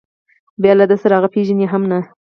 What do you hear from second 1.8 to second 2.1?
نه.